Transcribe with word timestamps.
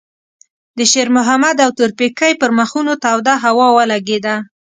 د 0.77 0.79
شېرمحمد 0.91 1.57
او 1.65 1.69
تورپيکۍ 1.77 2.33
پر 2.41 2.49
مخونو 2.59 2.93
توده 3.03 3.33
هوا 3.45 3.67
ولګېده. 3.77 4.35